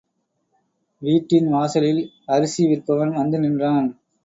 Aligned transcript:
வீட்டின் 1.01 1.49
வாசலில் 1.49 2.01
அரிசி 2.25 2.65
விற்பவன் 2.65 3.13
வந்து 3.13 3.39
நின்றான். 3.39 3.89